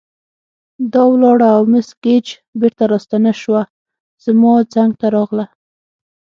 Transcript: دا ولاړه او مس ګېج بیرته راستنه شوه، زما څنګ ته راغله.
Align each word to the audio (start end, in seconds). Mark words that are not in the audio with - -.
دا 0.93 1.01
ولاړه 1.13 1.47
او 1.57 1.61
مس 1.71 1.87
ګېج 2.03 2.27
بیرته 2.59 2.83
راستنه 2.91 3.31
شوه، 3.41 3.61
زما 4.25 4.53
څنګ 4.73 4.89
ته 4.99 5.07
راغله. 5.15 5.45